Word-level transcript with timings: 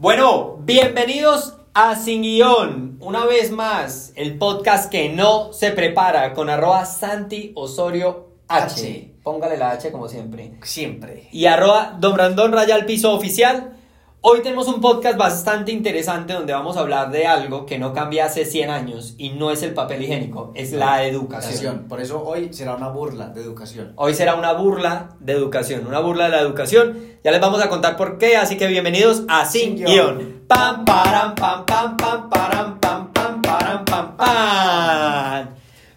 Bueno, 0.00 0.58
bienvenidos 0.60 1.56
a 1.74 1.96
Sin 1.96 2.22
Guión. 2.22 2.98
Una 3.00 3.26
vez 3.26 3.50
más, 3.50 4.12
el 4.14 4.38
podcast 4.38 4.92
que 4.92 5.08
no 5.08 5.52
se 5.52 5.72
prepara 5.72 6.34
con 6.34 6.48
arroba 6.48 6.86
Santi 6.86 7.50
Osorio 7.56 8.28
H. 8.46 8.64
H. 8.64 9.14
Póngale 9.24 9.56
la 9.56 9.72
H 9.72 9.90
como 9.90 10.06
siempre. 10.06 10.52
Siempre. 10.62 11.26
Y 11.32 11.46
arroba 11.46 11.96
Don 11.98 12.14
Brandon 12.14 12.52
Raya 12.52 12.76
al 12.76 12.86
piso 12.86 13.12
oficial. 13.12 13.76
Hoy 14.20 14.42
tenemos 14.42 14.66
un 14.66 14.80
podcast 14.80 15.16
bastante 15.16 15.70
interesante 15.70 16.32
donde 16.32 16.52
vamos 16.52 16.76
a 16.76 16.80
hablar 16.80 17.12
de 17.12 17.28
algo 17.28 17.66
que 17.66 17.78
no 17.78 17.92
cambia 17.92 18.24
hace 18.24 18.44
100 18.44 18.68
años 18.68 19.14
y 19.16 19.30
no 19.30 19.52
es 19.52 19.62
el 19.62 19.74
papel 19.74 20.02
higiénico, 20.02 20.50
es 20.56 20.72
la 20.72 21.04
educación. 21.04 21.86
Por 21.88 22.00
eso 22.00 22.24
hoy 22.24 22.52
será 22.52 22.74
una 22.74 22.88
burla 22.88 23.28
de 23.28 23.42
educación. 23.42 23.92
Hoy 23.94 24.14
será 24.14 24.34
una 24.34 24.54
burla 24.54 25.10
de 25.20 25.34
educación, 25.34 25.86
una 25.86 26.00
burla 26.00 26.24
de 26.24 26.30
la 26.30 26.40
educación. 26.40 26.98
Ya 27.22 27.30
les 27.30 27.40
vamos 27.40 27.62
a 27.62 27.68
contar 27.68 27.96
por 27.96 28.18
qué, 28.18 28.36
así 28.36 28.56
que 28.56 28.66
bienvenidos 28.66 29.22
a 29.28 29.46
Sin 29.46 29.76
Sin 29.76 29.86
Guión. 29.86 30.18
Guión. 30.18 30.42
Pam, 30.48 30.84
param, 30.84 31.36
pam, 31.36 31.64
pam, 31.64 31.96
pam, 31.96 32.28
param, 32.28 32.80
pam, 32.80 33.12
pam, 33.12 33.40
param, 33.40 33.84
pam, 33.84 34.16
pam. 34.16 35.48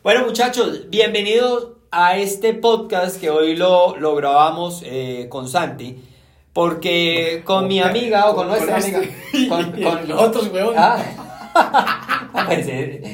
Bueno, 0.04 0.26
muchachos, 0.28 0.92
bienvenidos 0.92 1.70
a 1.90 2.18
este 2.18 2.54
podcast 2.54 3.20
que 3.20 3.32
hoy 3.32 3.56
lo, 3.56 3.98
lo 3.98 4.16
grabamos 4.16 4.84
eh, 4.86 5.26
con 5.28 5.48
Santi. 5.48 6.11
Porque 6.54 7.44
con 7.46 7.68
mi 7.68 7.80
amiga 7.80 8.30
o 8.30 8.36
con 8.36 8.48
nuestra 8.48 8.78
este. 8.78 8.96
amiga. 8.96 9.14
Con, 9.50 9.72
con- 9.84 10.08
Los 10.08 10.22
otros, 10.22 10.48
huevón. 10.48 10.76
Ah. 10.78 10.98
Pues, 12.46 12.66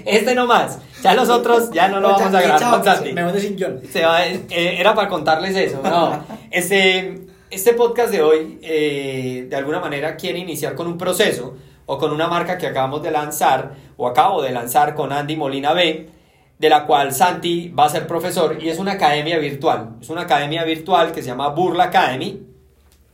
este 0.05 0.35
nomás. 0.35 0.79
Ya 1.01 1.15
los 1.15 1.27
otros 1.29 1.71
ya 1.71 1.87
no 1.87 1.99
lo 1.99 2.09
vamos 2.09 2.33
a 2.33 2.41
grabar 2.41 2.69
con 2.69 2.83
Santi. 2.83 3.13
Me 3.13 3.23
de 3.23 3.39
sin 3.41 3.55
guion. 3.55 3.81
Eh, 3.93 4.75
era 4.79 4.93
para 4.93 5.09
contarles 5.09 5.55
eso, 5.55 5.81
no. 5.83 6.23
Este, 6.51 7.25
este 7.49 7.73
podcast 7.73 8.11
de 8.11 8.21
hoy, 8.21 8.59
eh, 8.61 9.47
de 9.49 9.55
alguna 9.55 9.79
manera, 9.79 10.15
quiere 10.15 10.37
iniciar 10.39 10.75
con 10.75 10.85
un 10.85 10.97
proceso 10.99 11.55
o 11.87 11.97
con 11.97 12.11
una 12.11 12.27
marca 12.27 12.57
que 12.57 12.67
acabamos 12.67 13.01
de 13.01 13.11
lanzar 13.11 13.73
o 13.97 14.07
acabo 14.07 14.41
de 14.43 14.51
lanzar 14.51 14.93
con 14.93 15.11
Andy 15.11 15.35
Molina 15.35 15.73
B, 15.73 16.09
de 16.59 16.69
la 16.69 16.85
cual 16.85 17.13
Santi 17.13 17.69
va 17.69 17.85
a 17.85 17.89
ser 17.89 18.05
profesor 18.05 18.57
y 18.61 18.69
es 18.69 18.77
una 18.77 18.93
academia 18.93 19.39
virtual. 19.39 19.95
Es 20.01 20.09
una 20.09 20.21
academia 20.21 20.63
virtual 20.63 21.11
que 21.11 21.21
se 21.21 21.29
llama 21.29 21.49
Burla 21.49 21.85
Academy 21.85 22.39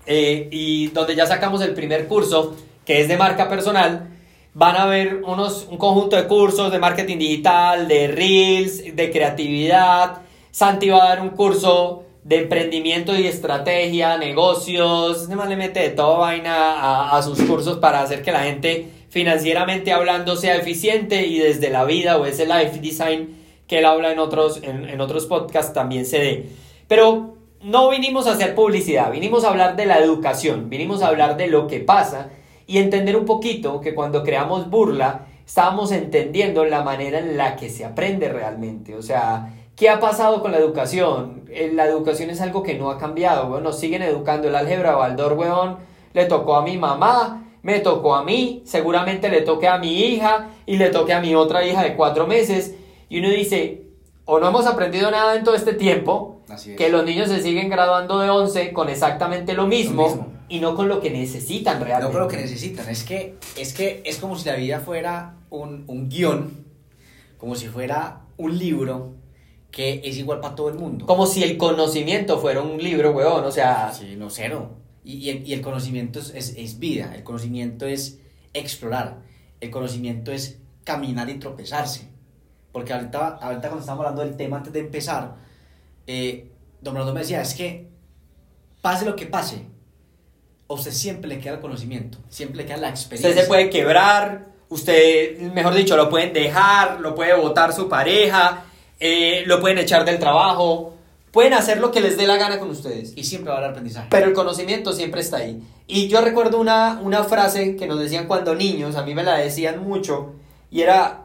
eh, 0.05 0.47
y 0.51 0.87
donde 0.87 1.15
ya 1.15 1.25
sacamos 1.25 1.61
el 1.61 1.73
primer 1.73 2.07
curso 2.07 2.55
que 2.85 3.01
es 3.01 3.07
de 3.07 3.17
marca 3.17 3.49
personal. 3.49 4.09
Van 4.53 4.75
a 4.75 4.83
haber 4.83 5.23
unos, 5.23 5.67
un 5.69 5.77
conjunto 5.77 6.15
de 6.15 6.27
cursos 6.27 6.71
de 6.71 6.79
marketing 6.79 7.17
digital, 7.17 7.87
de 7.87 8.07
reels, 8.07 8.95
de 8.95 9.11
creatividad. 9.11 10.21
Santi 10.51 10.89
va 10.89 11.05
a 11.05 11.09
dar 11.09 11.21
un 11.21 11.29
curso 11.29 12.03
de 12.23 12.43
emprendimiento 12.43 13.17
y 13.17 13.25
estrategia, 13.25 14.17
negocios. 14.17 15.23
Además 15.25 15.49
le 15.49 15.55
mete 15.55 15.79
de 15.79 15.89
toda 15.89 16.19
vaina 16.19 16.73
a, 16.73 17.17
a 17.17 17.23
sus 17.23 17.41
cursos 17.41 17.77
para 17.77 18.01
hacer 18.01 18.21
que 18.21 18.31
la 18.31 18.43
gente 18.43 18.87
financieramente 19.09 19.91
hablando 19.91 20.35
sea 20.35 20.55
eficiente 20.55 21.27
y 21.27 21.37
desde 21.39 21.69
la 21.69 21.85
vida 21.85 22.17
o 22.17 22.25
ese 22.25 22.45
life 22.45 22.79
design 22.79 23.35
que 23.67 23.79
él 23.79 23.85
habla 23.85 24.11
en 24.11 24.19
otros, 24.19 24.59
en, 24.61 24.89
en 24.89 25.01
otros 25.01 25.25
podcasts 25.25 25.73
también 25.73 26.05
se 26.05 26.19
dé. 26.19 26.49
Pero 26.87 27.35
no 27.63 27.89
vinimos 27.89 28.27
a 28.27 28.33
hacer 28.33 28.55
publicidad, 28.55 29.11
vinimos 29.11 29.45
a 29.45 29.49
hablar 29.49 29.75
de 29.75 29.85
la 29.85 29.99
educación, 29.99 30.69
vinimos 30.69 31.01
a 31.01 31.07
hablar 31.07 31.37
de 31.37 31.47
lo 31.47 31.67
que 31.67 31.79
pasa 31.79 32.29
y 32.67 32.77
entender 32.77 33.15
un 33.15 33.25
poquito 33.25 33.79
que 33.79 33.95
cuando 33.95 34.23
creamos 34.23 34.69
burla 34.69 35.27
estábamos 35.45 35.91
entendiendo 35.91 36.65
la 36.65 36.83
manera 36.83 37.19
en 37.19 37.37
la 37.37 37.55
que 37.55 37.69
se 37.69 37.85
aprende 37.85 38.29
realmente. 38.29 38.95
O 38.95 39.01
sea, 39.01 39.53
¿qué 39.75 39.89
ha 39.89 39.99
pasado 39.99 40.41
con 40.41 40.51
la 40.51 40.57
educación? 40.57 41.43
Eh, 41.49 41.71
La 41.73 41.85
educación 41.85 42.29
es 42.29 42.41
algo 42.41 42.63
que 42.63 42.75
no 42.75 42.89
ha 42.89 42.97
cambiado. 42.97 43.59
Nos 43.59 43.79
siguen 43.79 44.01
educando 44.01 44.47
el 44.47 44.55
álgebra 44.55 44.95
Baldor, 44.95 45.33
weón. 45.33 45.77
Le 46.13 46.25
tocó 46.25 46.55
a 46.55 46.63
mi 46.63 46.77
mamá, 46.77 47.45
me 47.61 47.79
tocó 47.79 48.15
a 48.15 48.23
mí, 48.23 48.61
seguramente 48.65 49.29
le 49.29 49.41
toque 49.41 49.67
a 49.67 49.77
mi 49.77 50.01
hija 50.01 50.49
y 50.65 50.77
le 50.77 50.89
toque 50.89 51.13
a 51.13 51.21
mi 51.21 51.33
otra 51.33 51.65
hija 51.65 51.81
de 51.81 51.95
cuatro 51.95 52.27
meses. 52.27 52.75
Y 53.09 53.19
uno 53.19 53.29
dice, 53.29 53.82
o 54.25 54.39
no 54.39 54.47
hemos 54.47 54.65
aprendido 54.65 55.11
nada 55.11 55.35
en 55.35 55.43
todo 55.43 55.55
este 55.55 55.73
tiempo, 55.73 56.41
es. 56.53 56.75
que 56.77 56.89
los 56.89 57.05
niños 57.05 57.29
se 57.29 57.41
siguen 57.41 57.69
graduando 57.69 58.19
de 58.19 58.29
11 58.29 58.71
con 58.73 58.89
exactamente 58.89 59.53
lo 59.53 59.67
mismo, 59.67 60.03
Lo 60.03 60.07
mismo. 60.09 60.27
y 60.49 60.59
no 60.59 60.75
con 60.75 60.87
lo 60.87 61.01
que 61.01 61.09
necesitan 61.09 61.79
No 61.79 61.85
realmente. 61.85 62.13
con 62.13 62.21
lo 62.21 62.27
que 62.27 62.37
necesitan. 62.37 62.87
Es 62.89 63.03
que, 63.03 63.35
es 63.57 63.73
que 63.73 64.01
es 64.05 64.17
como 64.17 64.37
si 64.37 64.45
la 64.47 64.55
vida 64.55 64.79
fuera 64.79 65.35
un, 65.49 65.83
un 65.87 66.09
guion, 66.09 66.65
como 67.37 67.55
si 67.55 67.67
fuera 67.67 68.21
un 68.37 68.57
libro 68.57 69.15
que 69.71 70.01
es 70.03 70.17
igual 70.17 70.39
para 70.39 70.55
todo 70.55 70.69
el 70.69 70.75
mundo. 70.75 71.05
Como 71.05 71.25
si 71.25 71.43
el 71.43 71.57
conocimiento 71.57 72.37
fuera 72.39 72.61
un 72.61 72.77
libro, 72.81 73.11
weón, 73.11 73.43
o 73.43 73.51
sea, 73.51 73.91
Sí, 73.91 74.15
no, 74.17 74.29
cero. 74.29 74.69
Y, 75.03 75.15
y 75.15 75.29
el, 75.31 75.47
y 75.47 75.53
el 75.53 75.61
conocimiento 75.61 76.19
es, 76.19 76.29
es, 76.35 76.55
es 76.57 76.79
vida, 76.79 77.13
el 77.15 77.23
conocimiento 77.23 77.85
es 77.85 78.19
explorar, 78.53 79.17
el 79.59 79.69
conocimiento 79.71 80.31
es 80.31 80.59
caminar 80.85 81.29
y 81.29 81.39
tropezarse. 81.39 82.07
Porque 82.73 82.91
ahorita, 82.91 83.37
ahorita 83.39 83.61
cuando 83.69 83.79
estábamos 83.79 84.05
hablando 84.05 84.25
del 84.25 84.35
tema 84.35 84.57
antes 84.57 84.73
de 84.73 84.79
empezar, 84.79 85.35
eh, 86.07 86.49
Don 86.81 86.93
Bernardo 86.93 87.13
me 87.13 87.21
decía, 87.21 87.41
es 87.41 87.53
que 87.53 87.87
pase 88.81 89.05
lo 89.05 89.15
que 89.15 89.27
pase, 89.27 89.63
a 90.67 90.73
usted 90.73 90.91
siempre 90.91 91.29
le 91.29 91.39
queda 91.39 91.53
el 91.53 91.59
conocimiento, 91.61 92.17
siempre 92.27 92.57
le 92.57 92.65
queda 92.65 92.77
la 92.77 92.89
experiencia. 92.89 93.29
usted 93.29 93.43
se 93.43 93.47
puede 93.47 93.69
quebrar, 93.69 94.47
usted, 94.69 95.39
mejor 95.53 95.75
dicho, 95.75 95.95
lo 95.95 96.09
pueden 96.09 96.33
dejar, 96.33 96.99
lo 96.99 97.13
puede 97.13 97.35
votar 97.35 97.73
su 97.73 97.87
pareja, 97.87 98.65
eh, 98.99 99.43
lo 99.45 99.61
pueden 99.61 99.77
echar 99.77 100.03
del 100.03 100.17
trabajo, 100.17 100.95
pueden 101.31 101.53
hacer 101.53 101.79
lo 101.79 101.91
que 101.91 102.01
les 102.01 102.17
dé 102.17 102.25
la 102.25 102.37
gana 102.37 102.59
con 102.59 102.71
ustedes. 102.71 103.13
Y 103.15 103.23
siempre 103.23 103.51
va 103.51 103.57
a 103.57 103.59
haber 103.59 103.71
aprendizaje. 103.71 104.07
Pero 104.09 104.27
el 104.27 104.33
conocimiento 104.33 104.93
siempre 104.93 105.21
está 105.21 105.37
ahí. 105.37 105.61
Y 105.85 106.07
yo 106.07 106.21
recuerdo 106.21 106.59
una, 106.59 106.99
una 107.01 107.23
frase 107.23 107.75
que 107.75 107.85
nos 107.85 107.99
decían 107.99 108.27
cuando 108.27 108.55
niños, 108.55 108.95
a 108.95 109.03
mí 109.03 109.13
me 109.13 109.23
la 109.23 109.37
decían 109.37 109.83
mucho, 109.83 110.33
y 110.71 110.81
era 110.81 111.22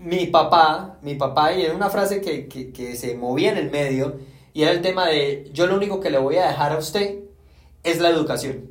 mi 0.00 0.26
papá, 0.26 0.98
mi 1.02 1.14
papá, 1.14 1.52
y 1.52 1.62
era 1.62 1.74
una 1.74 1.90
frase 1.90 2.20
que, 2.20 2.48
que, 2.48 2.72
que 2.72 2.96
se 2.96 3.14
movía 3.16 3.52
en 3.52 3.58
el 3.58 3.70
medio, 3.70 4.18
y 4.52 4.62
era 4.62 4.72
el 4.72 4.80
tema 4.80 5.06
de, 5.06 5.48
yo 5.52 5.66
lo 5.66 5.76
único 5.76 6.00
que 6.00 6.10
le 6.10 6.18
voy 6.18 6.36
a 6.36 6.48
dejar 6.48 6.72
a 6.72 6.78
usted 6.78 7.20
es 7.84 8.00
la 8.00 8.08
educación. 8.08 8.70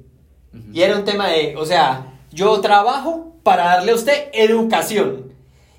Y 0.73 0.81
era 0.81 0.97
un 0.97 1.05
tema 1.05 1.29
de, 1.29 1.55
o 1.55 1.65
sea, 1.65 2.19
yo 2.31 2.59
trabajo 2.59 3.35
para 3.43 3.65
darle 3.65 3.91
a 3.91 3.95
usted 3.95 4.29
educación. 4.33 5.31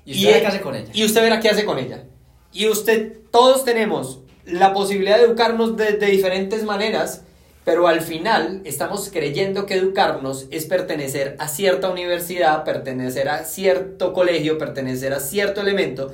Y 0.05 0.13
usted 0.13 0.25
verá 0.25 0.37
él- 0.37 0.41
qué 0.41 0.47
hace 0.47 0.61
con 0.61 0.75
ella. 0.75 0.89
Y 0.93 1.03
usted 1.05 1.21
verá 1.21 1.39
qué 1.39 1.49
hace 1.49 1.65
con 1.65 1.77
ella. 1.77 2.05
Y 2.53 2.67
usted, 2.67 3.19
todos 3.31 3.63
tenemos 3.65 4.19
la 4.45 4.73
posibilidad 4.73 5.17
de 5.17 5.25
educarnos 5.25 5.77
de, 5.77 5.93
de 5.93 6.05
diferentes 6.07 6.63
maneras, 6.63 7.23
pero 7.63 7.87
al 7.87 8.01
final 8.01 8.61
estamos 8.65 9.09
creyendo 9.11 9.65
que 9.65 9.75
educarnos 9.75 10.47
es 10.49 10.65
pertenecer 10.65 11.35
a 11.39 11.47
cierta 11.47 11.89
universidad, 11.89 12.63
pertenecer 12.63 13.29
a 13.29 13.43
cierto 13.45 14.13
colegio, 14.13 14.57
pertenecer 14.57 15.13
a 15.13 15.19
cierto 15.19 15.61
elemento, 15.61 16.11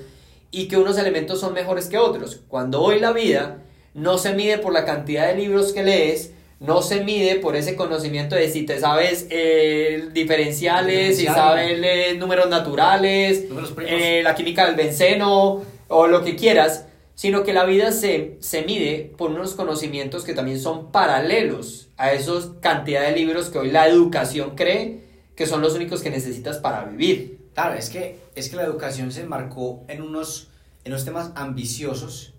y 0.52 0.68
que 0.68 0.78
unos 0.78 0.98
elementos 0.98 1.40
son 1.40 1.54
mejores 1.54 1.88
que 1.88 1.98
otros. 1.98 2.42
Cuando 2.48 2.82
hoy 2.82 3.00
la 3.00 3.12
vida 3.12 3.60
no 3.94 4.18
se 4.18 4.34
mide 4.34 4.58
por 4.58 4.74
la 4.74 4.86
cantidad 4.86 5.28
de 5.28 5.36
libros 5.36 5.74
que 5.74 5.84
lees, 5.84 6.32
no 6.60 6.82
se 6.82 7.04
mide 7.04 7.36
por 7.36 7.56
ese 7.56 7.76
conocimiento 7.76 8.36
de 8.36 8.50
si 8.50 8.64
te 8.64 8.80
sabes 8.80 9.28
eh, 9.30 10.10
diferenciales, 10.12 11.18
si 11.18 11.26
sabes 11.26 11.80
eh, 11.84 12.16
números 12.18 12.50
naturales, 12.50 13.48
Números 13.48 13.74
eh, 13.86 14.22
la 14.24 14.34
química 14.34 14.66
del 14.66 14.76
benceno 14.76 15.62
o 15.88 16.08
lo 16.08 16.24
que 16.24 16.36
quieras, 16.36 16.87
sino 17.18 17.44
que 17.44 17.52
la 17.52 17.66
vida 17.66 17.92
se, 17.92 18.38
se 18.42 18.62
mide 18.62 19.12
por 19.18 19.32
unos 19.32 19.56
conocimientos 19.56 20.24
que 20.24 20.36
también 20.36 20.60
son 20.60 20.92
paralelos 20.92 21.90
a 21.98 22.12
esos 22.14 22.54
cantidad 22.62 23.02
de 23.02 23.14
libros 23.14 23.50
que 23.50 23.58
hoy 23.58 23.72
la 23.72 23.88
educación 23.88 24.56
cree 24.56 25.02
que 25.36 25.48
son 25.48 25.62
los 25.62 25.74
únicos 25.74 26.04
que 26.04 26.12
necesitas 26.12 26.60
para 26.60 26.86
vivir. 26.86 27.50
Claro, 27.56 27.74
es 27.74 27.90
que, 27.90 28.20
es 28.36 28.50
que 28.50 28.56
la 28.56 28.66
educación 28.66 29.12
se 29.12 29.26
marcó 29.26 29.84
en 29.88 30.04
unos, 30.04 30.50
en 30.84 30.92
unos 30.92 31.06
temas 31.06 31.32
ambiciosos 31.34 32.36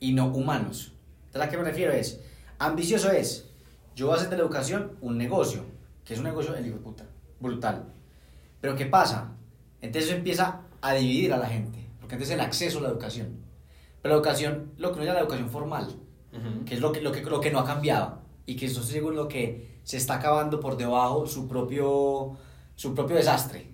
y 0.00 0.12
no 0.12 0.26
humanos. 0.26 0.92
¿a 1.32 1.48
qué 1.48 1.56
me 1.56 1.62
refiero? 1.62 1.92
Es, 1.92 2.18
ambicioso 2.58 3.12
es, 3.12 3.46
yo 3.94 4.06
voy 4.06 4.14
a 4.14 4.16
hacer 4.16 4.30
de 4.30 4.38
la 4.38 4.42
educación 4.42 4.96
un 5.02 5.18
negocio, 5.18 5.64
que 6.04 6.14
es 6.14 6.18
un 6.18 6.24
negocio, 6.24 6.52
el 6.56 6.68
puta, 6.72 7.04
brutal. 7.38 7.84
Pero 8.60 8.74
¿qué 8.74 8.86
pasa? 8.86 9.36
Entonces 9.80 10.10
eso 10.10 10.18
empieza 10.18 10.62
a 10.80 10.94
dividir 10.94 11.32
a 11.32 11.36
la 11.36 11.46
gente, 11.46 11.78
porque 12.00 12.16
entonces 12.16 12.34
el 12.34 12.40
acceso 12.40 12.80
a 12.80 12.82
la 12.82 12.88
educación. 12.88 13.45
Pero 14.06 14.20
la 14.20 14.22
educación, 14.22 14.72
lo 14.78 14.92
que 14.92 14.98
no 14.98 15.02
es 15.02 15.12
la 15.12 15.18
educación 15.18 15.50
formal, 15.50 15.88
que 16.64 16.74
es 16.76 16.80
lo 16.80 16.92
que, 16.92 17.00
lo 17.00 17.10
que, 17.10 17.22
lo 17.22 17.40
que 17.40 17.50
no 17.50 17.58
ha 17.58 17.64
cambiado 17.64 18.20
y 18.46 18.54
que 18.54 18.66
eso 18.66 18.80
es 18.80 18.86
según 18.86 19.16
lo 19.16 19.26
que 19.26 19.80
se 19.82 19.96
está 19.96 20.14
acabando 20.14 20.60
por 20.60 20.76
debajo 20.76 21.26
su 21.26 21.48
propio, 21.48 22.36
su 22.76 22.94
propio 22.94 23.16
desastre. 23.16 23.66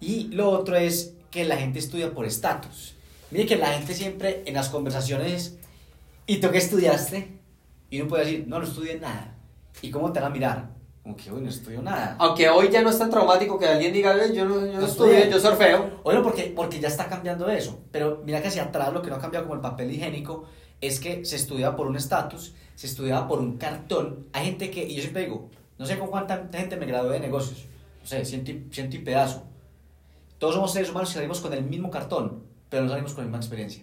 Y 0.00 0.26
lo 0.32 0.50
otro 0.50 0.74
es 0.74 1.14
que 1.30 1.44
la 1.44 1.56
gente 1.56 1.78
estudia 1.78 2.12
por 2.12 2.26
estatus. 2.26 2.96
Mire 3.30 3.46
que 3.46 3.54
la 3.54 3.68
gente 3.68 3.94
siempre 3.94 4.42
en 4.44 4.54
las 4.54 4.70
conversaciones, 4.70 5.56
¿y 6.26 6.38
tú 6.38 6.50
qué 6.50 6.58
estudiaste? 6.58 7.38
Y 7.90 8.00
uno 8.00 8.08
puede 8.08 8.24
decir, 8.24 8.48
no, 8.48 8.58
no 8.58 8.64
estudié 8.64 8.98
nada. 8.98 9.36
¿Y 9.82 9.92
cómo 9.92 10.12
te 10.12 10.18
van 10.18 10.32
a 10.32 10.34
mirar? 10.34 10.70
Como 11.02 11.16
que, 11.16 11.32
uy, 11.32 11.40
no 11.40 11.48
estudio 11.48 11.80
nada. 11.82 12.14
Aunque 12.18 12.48
hoy 12.50 12.68
ya 12.70 12.82
no 12.82 12.90
es 12.90 12.98
tan 12.98 13.10
traumático 13.10 13.58
que 13.58 13.66
alguien 13.66 13.92
diga, 13.92 14.14
"Eh, 14.22 14.32
yo 14.34 14.44
no, 14.44 14.66
yo 14.66 14.78
no 14.80 14.86
estudié". 14.86 15.30
yo 15.30 15.40
surfeo. 15.40 16.00
Bueno, 16.04 16.22
porque, 16.22 16.52
porque 16.54 16.78
ya 16.78 16.88
está 16.88 17.08
cambiando 17.08 17.48
eso. 17.48 17.78
Pero 17.90 18.22
mira 18.24 18.42
que 18.42 18.48
hacia 18.48 18.64
atrás 18.64 18.92
lo 18.92 19.00
que 19.00 19.08
no 19.08 19.16
ha 19.16 19.20
cambiado 19.20 19.46
como 19.46 19.54
el 19.54 19.60
papel 19.62 19.90
higiénico 19.90 20.44
es 20.80 21.00
que 21.00 21.24
se 21.24 21.36
estudia 21.36 21.74
por 21.74 21.86
un 21.86 21.96
estatus, 21.96 22.54
se 22.74 22.86
estudia 22.86 23.26
por 23.26 23.38
un 23.40 23.56
cartón. 23.56 24.26
Hay 24.32 24.44
gente 24.46 24.70
que, 24.70 24.84
y 24.84 24.94
yo 24.94 25.00
siempre 25.02 25.22
digo, 25.24 25.48
no 25.78 25.86
sé 25.86 25.98
con 25.98 26.08
cuánta 26.08 26.48
gente 26.52 26.76
me 26.76 26.84
gradué 26.86 27.14
de 27.14 27.20
negocios, 27.20 27.66
no 28.00 28.06
sé, 28.06 28.24
ciento 28.26 28.50
y, 28.50 28.66
ciento 28.70 28.96
y 28.96 29.00
pedazo. 29.00 29.44
Todos 30.38 30.54
somos 30.54 30.72
seres 30.72 30.90
humanos 30.90 31.08
que 31.10 31.14
salimos 31.16 31.40
con 31.40 31.52
el 31.54 31.64
mismo 31.64 31.90
cartón, 31.90 32.44
pero 32.68 32.82
no 32.84 32.90
salimos 32.90 33.12
con 33.14 33.24
la 33.24 33.28
misma 33.28 33.38
experiencia. 33.38 33.82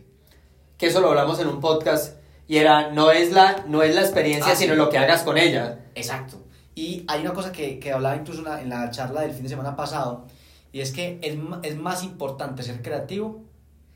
Que 0.77 0.87
eso 0.87 1.01
lo 1.01 1.09
hablamos 1.09 1.39
en 1.39 1.47
un 1.47 1.59
podcast 1.59 2.17
y 2.47 2.57
era, 2.57 2.91
no 2.91 3.11
es 3.11 3.31
la, 3.31 3.63
no 3.67 3.81
es 3.83 3.93
la 3.95 4.01
experiencia, 4.01 4.53
Ah, 4.53 4.55
sí. 4.55 4.63
sino 4.63 4.75
lo 4.75 4.89
que 4.89 4.97
hagas 4.99 5.23
con 5.23 5.37
ella. 5.37 5.85
Exacto. 5.95 6.37
Y 6.77 7.03
hay 7.07 7.21
una 7.21 7.33
cosa 7.33 7.51
que, 7.51 7.79
que 7.79 7.91
hablaba 7.91 8.15
incluso 8.15 8.43
en 8.55 8.69
la, 8.69 8.91
charla 8.91 9.21
del 9.21 9.33
fin 9.33 9.41
de 9.41 9.49
semana 9.49 9.75
pasado, 9.75 10.27
y 10.71 10.81
es 10.81 10.91
que 10.91 11.17
es, 11.23 11.35
es 11.63 11.75
más 11.75 12.03
importante 12.03 12.61
ser 12.61 12.83
creativo 12.83 13.45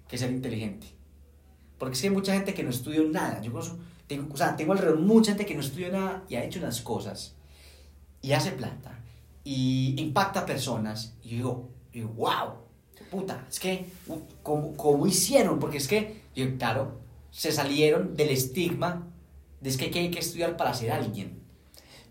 que 0.07 0.17
ser 0.17 0.31
inteligente. 0.31 0.87
Porque 1.77 1.93
es 1.93 2.01
que 2.01 2.07
hay 2.07 2.13
mucha 2.15 2.33
gente 2.33 2.55
que 2.55 2.63
no 2.63 2.71
estudió 2.71 3.03
nada. 3.03 3.39
Yo 3.39 3.51
conozco, 3.51 3.77
tengo, 4.07 4.33
o 4.33 4.35
sea, 4.35 4.55
tengo 4.55 4.71
alrededor 4.71 4.99
mucha 4.99 5.33
gente 5.33 5.45
que 5.45 5.53
no 5.53 5.61
estudió 5.61 5.91
nada 5.91 6.23
y 6.27 6.33
ha 6.37 6.43
hecho 6.43 6.57
unas 6.57 6.81
cosas, 6.81 7.35
y 8.19 8.31
hace 8.31 8.49
plata, 8.49 8.99
y 9.43 9.93
impacta 10.01 10.43
personas, 10.43 11.13
y 11.21 11.29
yo 11.29 11.35
digo, 11.35 11.69
digo 11.93 12.09
wow, 12.15 12.53
puta, 13.11 13.45
es 13.47 13.59
que, 13.59 13.85
¿cómo, 14.41 14.75
cómo 14.75 15.05
hicieron? 15.05 15.59
Porque 15.59 15.77
es 15.77 15.87
que, 15.87 16.23
yo, 16.35 16.57
claro, 16.57 16.99
se 17.29 17.51
salieron 17.51 18.15
del 18.15 18.29
estigma 18.29 19.07
de 19.59 19.69
es 19.69 19.77
que 19.77 19.85
hay 19.99 20.09
que 20.09 20.17
estudiar 20.17 20.57
para 20.57 20.73
ser 20.73 20.89
alguien. 20.89 21.40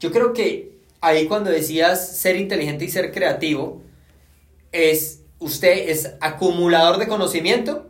Yo 0.01 0.11
creo 0.11 0.33
que 0.33 0.81
ahí 1.01 1.27
cuando 1.27 1.51
decías 1.51 2.17
ser 2.17 2.37
inteligente 2.37 2.87
y 2.87 2.89
ser 2.89 3.13
creativo, 3.13 3.83
es 4.73 5.23
usted 5.39 5.91
es 5.91 6.15
acumulador 6.21 6.99
de 6.99 7.07
conocimiento 7.07 7.87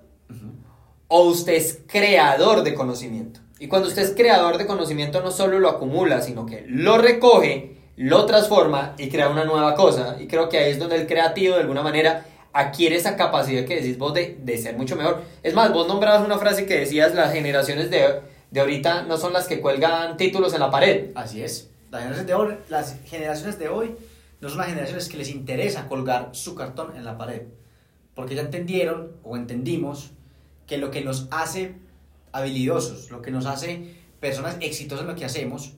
o 1.08 1.22
usted 1.22 1.54
es 1.54 1.78
creador 1.86 2.62
de 2.62 2.74
conocimiento. 2.74 3.40
Y 3.58 3.68
cuando 3.68 3.88
usted 3.88 4.02
es 4.02 4.10
creador 4.10 4.58
de 4.58 4.66
conocimiento 4.66 5.22
no 5.22 5.30
solo 5.30 5.60
lo 5.60 5.68
acumula, 5.68 6.20
sino 6.22 6.46
que 6.46 6.64
lo 6.66 6.98
recoge, 6.98 7.76
lo 7.96 8.26
transforma 8.26 8.94
y 8.98 9.08
crea 9.08 9.28
una 9.28 9.44
nueva 9.44 9.74
cosa. 9.74 10.16
Y 10.18 10.26
creo 10.26 10.48
que 10.48 10.58
ahí 10.58 10.72
es 10.72 10.78
donde 10.78 10.96
el 10.96 11.06
creativo 11.06 11.54
de 11.54 11.60
alguna 11.60 11.82
manera 11.82 12.26
adquiere 12.52 12.96
esa 12.96 13.16
capacidad 13.16 13.64
que 13.64 13.76
decís 13.76 13.98
vos 13.98 14.14
de, 14.14 14.36
de 14.40 14.58
ser 14.58 14.76
mucho 14.76 14.96
mejor. 14.96 15.22
Es 15.42 15.54
más, 15.54 15.72
vos 15.72 15.86
nombrabas 15.86 16.24
una 16.24 16.38
frase 16.38 16.66
que 16.66 16.80
decías, 16.80 17.14
las 17.14 17.32
generaciones 17.32 17.90
de, 17.90 18.20
de 18.50 18.60
ahorita 18.60 19.02
no 19.02 19.16
son 19.16 19.32
las 19.32 19.46
que 19.46 19.60
cuelgan 19.60 20.16
títulos 20.16 20.54
en 20.54 20.60
la 20.60 20.70
pared. 20.70 21.10
Así 21.14 21.42
es. 21.42 21.69
Las 21.90 22.02
generaciones 22.02 22.26
de 22.28 22.34
hoy, 22.34 22.54
las 22.68 22.96
generaciones 23.04 23.58
de 23.58 23.68
hoy 23.68 23.96
no 24.40 24.48
son 24.48 24.58
las 24.58 24.68
generaciones 24.68 25.08
que 25.08 25.16
les 25.16 25.28
interesa 25.28 25.88
colgar 25.88 26.30
su 26.32 26.54
cartón 26.54 26.96
en 26.96 27.04
la 27.04 27.18
pared. 27.18 27.48
Porque 28.14 28.36
ya 28.36 28.42
entendieron 28.42 29.16
o 29.24 29.36
entendimos 29.36 30.12
que 30.68 30.78
lo 30.78 30.92
que 30.92 31.02
nos 31.02 31.26
hace 31.32 31.74
habilidosos, 32.30 33.10
lo 33.10 33.22
que 33.22 33.32
nos 33.32 33.46
hace 33.46 33.96
personas 34.20 34.56
exitosas 34.60 35.02
en 35.02 35.08
lo 35.08 35.16
que 35.16 35.24
hacemos, 35.24 35.72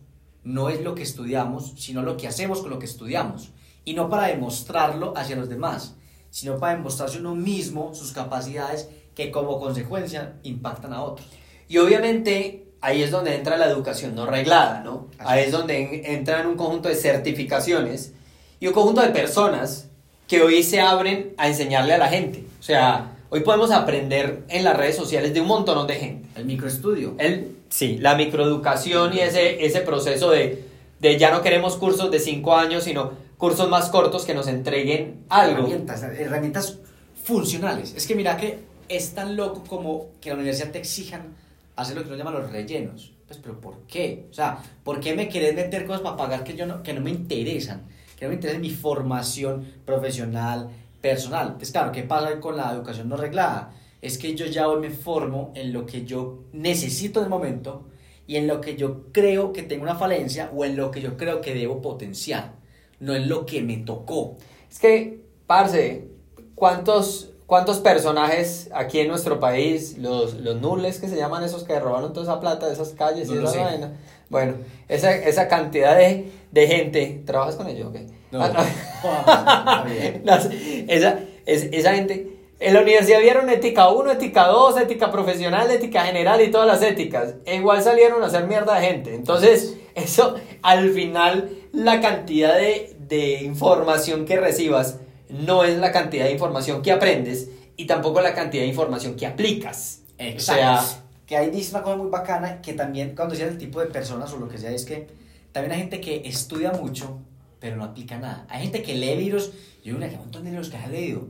no 0.44 0.68
es 0.68 0.82
lo 0.82 0.94
que 0.94 1.02
estudiamos, 1.02 1.72
sino 1.78 2.02
lo 2.02 2.18
que 2.18 2.28
hacemos 2.28 2.60
con 2.60 2.68
lo 2.68 2.78
que 2.78 2.86
estudiamos. 2.86 3.50
Y 3.86 3.94
no 3.94 4.10
para 4.10 4.26
demostrarlo 4.26 5.14
hacia 5.16 5.36
los 5.36 5.48
demás, 5.48 5.96
sino 6.28 6.58
para 6.58 6.76
demostrarse 6.76 7.20
uno 7.20 7.34
mismo 7.34 7.94
sus 7.94 8.12
capacidades 8.12 8.90
que 9.14 9.30
como 9.30 9.58
consecuencia 9.58 10.38
impactan 10.42 10.92
a 10.92 11.02
otros. 11.02 11.26
Y 11.68 11.78
obviamente 11.78 12.71
ahí 12.82 13.02
es 13.02 13.10
donde 13.10 13.34
entra 13.34 13.56
la 13.56 13.66
educación 13.66 14.14
no 14.14 14.26
reglada, 14.26 14.80
¿no? 14.84 15.08
Así 15.18 15.28
ahí 15.32 15.40
es. 15.40 15.46
es 15.46 15.52
donde 15.52 15.78
en- 15.80 16.04
entran 16.14 16.46
un 16.46 16.56
conjunto 16.56 16.88
de 16.90 16.94
certificaciones 16.96 18.12
y 18.60 18.66
un 18.66 18.74
conjunto 18.74 19.00
de 19.00 19.08
personas 19.08 19.86
que 20.28 20.42
hoy 20.42 20.62
se 20.62 20.80
abren 20.80 21.32
a 21.38 21.48
enseñarle 21.48 21.94
a 21.94 21.98
la 21.98 22.08
gente. 22.08 22.44
O 22.60 22.62
sea, 22.62 23.12
hoy 23.30 23.40
podemos 23.40 23.70
aprender 23.70 24.42
en 24.48 24.64
las 24.64 24.76
redes 24.76 24.96
sociales 24.96 25.32
de 25.34 25.40
un 25.40 25.46
montón 25.48 25.86
de 25.86 25.94
gente. 25.94 26.28
El 26.36 26.44
microestudio. 26.46 27.14
El, 27.18 27.56
sí, 27.68 27.98
la 27.98 28.14
microeducación 28.14 29.14
y 29.14 29.20
ese, 29.20 29.64
ese 29.64 29.80
proceso 29.80 30.30
de, 30.30 30.64
de 31.00 31.18
ya 31.18 31.30
no 31.30 31.42
queremos 31.42 31.76
cursos 31.76 32.10
de 32.10 32.20
cinco 32.20 32.54
años, 32.56 32.84
sino 32.84 33.12
cursos 33.36 33.68
más 33.68 33.88
cortos 33.90 34.24
que 34.24 34.34
nos 34.34 34.46
entreguen 34.46 35.24
algo. 35.28 35.58
Herramientas, 35.66 36.02
herramientas 36.02 36.78
funcionales. 37.24 37.94
Es 37.96 38.06
que 38.06 38.14
mira 38.14 38.36
que 38.36 38.60
es 38.88 39.14
tan 39.14 39.36
loco 39.36 39.64
como 39.68 40.06
que 40.20 40.30
la 40.30 40.36
universidad 40.36 40.70
te 40.70 40.78
exijan 40.78 41.34
hacer 41.76 41.96
lo 41.96 42.02
que 42.02 42.08
uno 42.08 42.18
llama 42.18 42.30
los 42.30 42.50
rellenos. 42.50 43.12
Pues, 43.26 43.40
pero 43.42 43.60
¿por 43.60 43.86
qué? 43.86 44.26
O 44.30 44.34
sea, 44.34 44.58
¿por 44.84 45.00
qué 45.00 45.14
me 45.14 45.28
querés 45.28 45.54
meter 45.54 45.86
cosas 45.86 46.02
para 46.02 46.16
pagar 46.16 46.44
que, 46.44 46.54
yo 46.54 46.66
no, 46.66 46.82
que 46.82 46.92
no 46.92 47.00
me 47.00 47.10
interesan? 47.10 47.86
Que 48.18 48.26
no 48.26 48.28
me 48.28 48.34
interesa 48.34 48.58
mi 48.58 48.70
formación 48.70 49.66
profesional, 49.84 50.68
personal. 51.00 51.46
Entonces, 51.46 51.72
claro, 51.72 51.92
¿qué 51.92 52.02
pasa 52.02 52.40
con 52.40 52.56
la 52.56 52.70
educación 52.72 53.08
no 53.08 53.16
reglada? 53.16 53.72
Es 54.02 54.18
que 54.18 54.34
yo 54.34 54.46
ya 54.46 54.68
hoy 54.68 54.80
me 54.80 54.90
formo 54.90 55.52
en 55.54 55.72
lo 55.72 55.86
que 55.86 56.04
yo 56.04 56.44
necesito 56.52 57.20
en 57.20 57.24
el 57.24 57.30
momento 57.30 57.86
y 58.26 58.36
en 58.36 58.46
lo 58.46 58.60
que 58.60 58.76
yo 58.76 59.12
creo 59.12 59.52
que 59.52 59.62
tengo 59.62 59.82
una 59.82 59.94
falencia 59.94 60.50
o 60.54 60.64
en 60.64 60.76
lo 60.76 60.90
que 60.90 61.00
yo 61.00 61.16
creo 61.16 61.40
que 61.40 61.54
debo 61.54 61.80
potenciar, 61.80 62.54
no 63.00 63.14
en 63.14 63.28
lo 63.28 63.46
que 63.46 63.62
me 63.62 63.78
tocó. 63.78 64.36
Es 64.70 64.78
que, 64.78 65.24
parce, 65.46 66.08
¿cuántos, 66.54 67.31
cuántos 67.52 67.80
personajes 67.80 68.70
aquí 68.72 69.00
en 69.00 69.08
nuestro 69.08 69.38
país, 69.38 69.98
los, 69.98 70.32
los 70.40 70.58
nules 70.58 70.98
que 70.98 71.06
se 71.06 71.16
llaman 71.16 71.44
esos 71.44 71.64
que 71.64 71.78
robaron 71.78 72.14
toda 72.14 72.24
esa 72.24 72.40
plata 72.40 72.66
de 72.66 72.72
esas 72.72 72.94
calles 72.94 73.28
No 73.28 73.42
y 73.42 73.44
esa 73.44 73.62
vaina? 73.64 73.92
Bueno, 74.30 74.54
esa, 74.88 75.14
esa 75.14 75.48
cantidad 75.48 75.94
de, 75.94 76.32
de 76.50 76.66
gente, 76.66 77.20
¿trabajas 77.26 77.56
con 77.56 77.68
ellos? 77.68 77.92
No. 78.30 78.42
Ah, 78.42 79.84
esa, 80.88 81.18
es- 81.44 81.68
esa 81.72 81.94
gente, 81.94 82.38
en 82.58 82.72
la 82.72 82.80
universidad 82.80 83.20
vieron 83.20 83.50
ética 83.50 83.90
1, 83.90 84.12
ética 84.12 84.46
2, 84.46 84.80
ética 84.80 85.12
profesional, 85.12 85.70
ética 85.70 86.06
general 86.06 86.40
y 86.40 86.50
todas 86.50 86.66
las 86.66 86.80
éticas. 86.80 87.34
E 87.44 87.56
igual 87.56 87.82
salieron 87.82 88.22
a 88.22 88.28
hacer 88.28 88.46
mierda 88.46 88.80
de 88.80 88.86
gente. 88.86 89.14
Entonces, 89.14 89.76
eso, 89.94 90.36
al 90.62 90.88
final, 90.92 91.50
la 91.74 92.00
cantidad 92.00 92.56
de, 92.56 92.96
de 92.98 93.42
información 93.42 94.24
que 94.24 94.40
recibas 94.40 95.00
no 95.32 95.64
es 95.64 95.78
la 95.78 95.90
cantidad 95.90 96.26
de 96.26 96.32
información 96.32 96.82
que 96.82 96.92
aprendes 96.92 97.48
y 97.76 97.86
tampoco 97.86 98.20
la 98.20 98.34
cantidad 98.34 98.62
de 98.62 98.68
información 98.68 99.16
que 99.16 99.26
aplicas. 99.26 100.02
Exacto. 100.18 100.62
O 100.62 100.86
sea, 100.86 101.02
que 101.26 101.36
ahí 101.36 101.50
dice 101.50 101.74
una 101.74 101.82
cosa 101.82 101.96
muy 101.96 102.10
bacana 102.10 102.60
que 102.60 102.74
también 102.74 103.14
cuando 103.16 103.32
decían 103.32 103.50
el 103.50 103.58
tipo 103.58 103.80
de 103.80 103.86
personas 103.86 104.32
o 104.32 104.36
lo 104.36 104.48
que 104.48 104.58
sea 104.58 104.70
es 104.70 104.84
que 104.84 105.08
también 105.52 105.72
hay 105.72 105.78
gente 105.80 106.00
que 106.00 106.22
estudia 106.24 106.72
mucho 106.72 107.20
pero 107.62 107.76
no 107.76 107.84
aplica 107.84 108.18
nada. 108.18 108.44
Hay 108.50 108.62
gente 108.62 108.82
que 108.82 108.94
lee 108.94 109.14
libros, 109.14 109.52
yo 109.84 109.94
una 109.94 110.08
que 110.08 110.16
un 110.16 110.22
montón 110.22 110.42
de 110.42 110.50
libros 110.50 110.68
que 110.68 110.76
has 110.76 110.90
leído, 110.90 111.28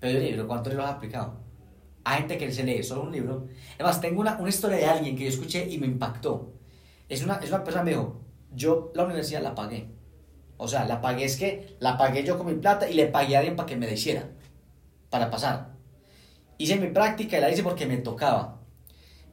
pero 0.00 0.18
yo 0.18 0.24
digo, 0.24 0.46
¿cuántos 0.48 0.72
libros 0.72 0.88
has 0.88 0.96
aplicado? 0.96 1.34
Hay 2.02 2.20
gente 2.20 2.38
que 2.38 2.50
se 2.50 2.64
lee 2.64 2.82
solo 2.82 3.02
un 3.02 3.12
libro. 3.12 3.46
Además, 3.74 4.00
tengo 4.00 4.22
una, 4.22 4.38
una 4.38 4.48
historia 4.48 4.78
de 4.78 4.86
alguien 4.86 5.14
que 5.16 5.24
yo 5.24 5.28
escuché 5.28 5.68
y 5.70 5.76
me 5.76 5.86
impactó. 5.86 6.50
Es 7.10 7.22
una, 7.22 7.34
es 7.36 7.50
una 7.50 7.62
persona 7.62 7.84
que 7.84 7.90
me 7.90 7.96
dijo, 7.96 8.22
yo 8.54 8.90
la 8.94 9.04
universidad 9.04 9.42
la 9.42 9.54
pagué. 9.54 9.86
O 10.58 10.68
sea, 10.68 10.84
la 10.84 11.00
pagué 11.00 11.24
es 11.24 11.36
que 11.36 11.76
la 11.80 11.98
pagué 11.98 12.24
yo 12.24 12.38
con 12.38 12.46
mi 12.46 12.54
plata 12.54 12.88
y 12.88 12.94
le 12.94 13.06
pagué 13.06 13.36
a 13.36 13.40
alguien 13.40 13.56
para 13.56 13.66
que 13.66 13.76
me 13.76 13.86
la 13.86 13.92
hiciera, 13.92 14.28
para 15.10 15.30
pasar. 15.30 15.74
Hice 16.58 16.76
mi 16.76 16.88
práctica 16.88 17.38
y 17.38 17.40
la 17.40 17.50
hice 17.50 17.62
porque 17.62 17.86
me 17.86 17.98
tocaba. 17.98 18.60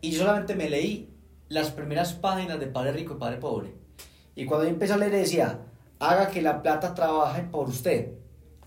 Y 0.01 0.11
yo 0.11 0.19
solamente 0.19 0.55
me 0.55 0.69
leí 0.69 1.09
las 1.47 1.71
primeras 1.71 2.13
páginas 2.13 2.59
de 2.59 2.67
Padre 2.67 2.91
Rico 2.91 3.13
y 3.15 3.19
Padre 3.19 3.37
Pobre. 3.37 3.73
Y 4.35 4.45
cuando 4.45 4.65
yo 4.65 4.71
empecé 4.71 4.93
a 4.93 4.97
leer 4.97 5.11
decía, 5.11 5.59
haga 5.99 6.27
que 6.27 6.41
la 6.41 6.61
plata 6.61 6.93
trabaje 6.93 7.43
por 7.43 7.69
usted. 7.69 8.13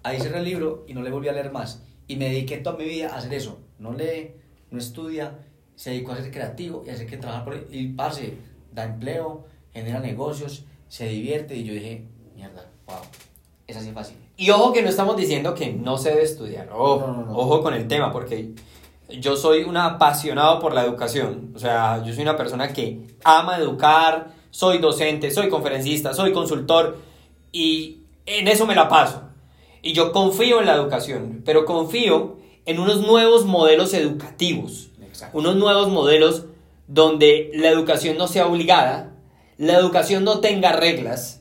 Ahí 0.02 0.20
cerré 0.20 0.38
el 0.38 0.44
libro 0.44 0.84
y 0.88 0.94
no 0.94 1.02
le 1.02 1.10
volví 1.10 1.28
a 1.28 1.32
leer 1.32 1.52
más. 1.52 1.82
Y 2.06 2.16
me 2.16 2.26
dediqué 2.26 2.58
toda 2.58 2.78
mi 2.78 2.84
vida 2.84 3.10
a 3.12 3.16
hacer 3.16 3.34
eso. 3.34 3.60
No 3.78 3.92
lee, 3.92 4.36
no 4.70 4.78
estudia, 4.78 5.38
se 5.74 5.90
dedicó 5.90 6.12
a 6.12 6.16
ser 6.16 6.30
creativo 6.30 6.84
y 6.86 6.90
a 6.90 6.94
hacer 6.94 7.06
que 7.06 7.16
trabajar 7.18 7.44
por 7.44 7.54
él. 7.54 7.66
Y 7.70 7.88
parce, 7.88 8.34
da 8.72 8.84
empleo, 8.84 9.46
genera 9.72 10.00
negocios, 10.00 10.64
se 10.88 11.08
divierte. 11.08 11.56
Y 11.56 11.64
yo 11.64 11.74
dije, 11.74 12.06
mierda, 12.36 12.66
wow, 12.86 12.96
es 13.66 13.76
así 13.76 13.90
fácil. 13.92 14.16
Y 14.36 14.50
ojo 14.50 14.72
que 14.72 14.82
no 14.82 14.88
estamos 14.90 15.16
diciendo 15.16 15.54
que 15.54 15.72
no 15.72 15.96
se 15.98 16.10
debe 16.10 16.22
estudiar. 16.22 16.68
Ojo, 16.72 17.06
No, 17.06 17.12
no, 17.14 17.26
no. 17.26 17.36
ojo 17.36 17.62
con 17.62 17.74
el 17.74 17.88
tema, 17.88 18.12
porque 18.12 18.50
yo 19.08 19.36
soy 19.36 19.64
un 19.64 19.76
apasionado 19.76 20.58
por 20.60 20.74
la 20.74 20.84
educación. 20.84 21.52
O 21.54 21.58
sea, 21.58 22.02
yo 22.04 22.12
soy 22.12 22.22
una 22.22 22.36
persona 22.36 22.72
que 22.72 23.00
ama 23.24 23.56
educar, 23.58 24.28
soy 24.50 24.78
docente, 24.78 25.30
soy 25.30 25.48
conferencista, 25.48 26.12
soy 26.14 26.32
consultor 26.32 26.98
y 27.52 28.02
en 28.26 28.48
eso 28.48 28.66
me 28.66 28.74
la 28.74 28.88
paso. 28.88 29.22
Y 29.82 29.92
yo 29.92 30.12
confío 30.12 30.60
en 30.60 30.66
la 30.66 30.74
educación, 30.74 31.42
pero 31.44 31.64
confío 31.64 32.36
en 32.66 32.78
unos 32.80 33.00
nuevos 33.06 33.44
modelos 33.44 33.94
educativos, 33.94 34.88
Exacto. 35.00 35.38
unos 35.38 35.56
nuevos 35.56 35.88
modelos 35.88 36.44
donde 36.88 37.50
la 37.54 37.68
educación 37.68 38.18
no 38.18 38.26
sea 38.28 38.46
obligada, 38.48 39.12
la 39.58 39.74
educación 39.74 40.24
no 40.24 40.40
tenga 40.40 40.72
reglas 40.72 41.35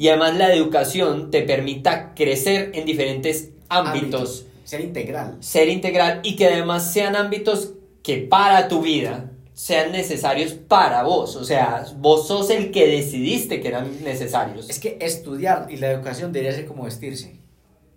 y 0.00 0.08
además 0.08 0.34
la 0.38 0.50
educación 0.54 1.30
te 1.30 1.42
permita 1.42 2.14
crecer 2.14 2.70
en 2.72 2.86
diferentes 2.86 3.50
ámbitos, 3.68 4.46
Ser 4.64 4.80
integral. 4.80 5.36
ser 5.40 5.68
integral 5.68 6.20
y 6.22 6.36
que 6.36 6.46
además 6.46 6.90
sean 6.90 7.16
ámbitos 7.16 7.74
que 8.02 8.16
para 8.16 8.66
tu 8.68 8.80
vida 8.80 9.30
sean 9.52 9.92
necesarios 9.92 10.54
para 10.54 11.02
vos. 11.02 11.36
O 11.36 11.44
sea, 11.44 11.84
vos 11.98 12.26
sos 12.26 12.48
el 12.48 12.70
que 12.70 12.86
decidiste 12.86 13.60
que 13.60 13.68
eran 13.68 14.02
necesarios. 14.02 14.70
Es 14.70 14.78
que 14.78 14.96
estudiar 15.02 15.66
y 15.68 15.76
la 15.76 15.90
educación 15.90 16.32
debería 16.32 16.56
ser 16.56 16.64
como 16.64 16.84
vestirse. 16.84 17.36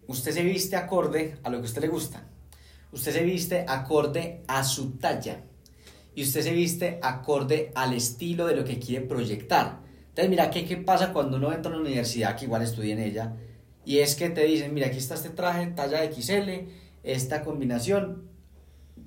Usted 0.06 0.34
se 0.34 0.44
viste 0.44 0.76
acorde 0.76 1.38
a 1.42 1.50
lo 1.50 1.60
que 1.60 1.64
a 1.64 1.68
usted 1.68 1.84
le 1.84 1.88
gusta. 1.88 2.28
Usted 2.92 3.14
se 3.14 3.24
viste 3.24 3.64
acorde 3.66 4.42
a 4.50 4.66
su 4.66 4.98
talla. 4.98 5.40
Y 6.16 6.24
usted 6.24 6.42
se 6.42 6.52
viste 6.52 7.00
acorde 7.02 7.72
al 7.76 7.94
estilo 7.94 8.46
de 8.46 8.58
lo 8.58 8.66
que 8.66 8.78
quiere 8.78 9.06
proyectar. 9.06 9.83
Entonces, 10.14 10.30
mira, 10.30 10.52
¿qué, 10.52 10.64
qué 10.64 10.78
pasa 10.78 11.12
cuando 11.12 11.38
uno 11.38 11.52
entra 11.52 11.72
a 11.72 11.76
una 11.76 11.84
universidad, 11.84 12.36
que 12.36 12.46
igual 12.46 12.62
estudia 12.62 12.94
en 12.94 13.00
ella, 13.00 13.34
Y 13.84 13.98
es 13.98 14.16
que 14.16 14.30
te 14.30 14.44
dicen, 14.44 14.72
mira, 14.74 14.88
aquí 14.88 15.00
está 15.00 15.16
este 15.16 15.30
traje, 15.30 15.66
talla 15.68 16.04
XL, 16.06 16.70
esta 17.02 17.42
combinación, 17.42 18.30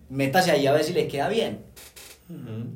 métase 0.08 0.50
ahí 0.50 0.66
a 0.66 0.72
ver 0.72 0.82
si 0.82 0.92
le 0.92 1.06
queda 1.06 1.28
bien. 1.28 1.64